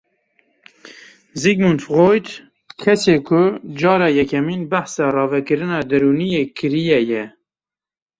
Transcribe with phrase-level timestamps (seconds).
[1.41, 2.27] Sigmund Freud
[2.81, 3.41] kesê ku
[3.79, 7.23] cara yekemîn behsa ravekirina derûniyê kiriye ye.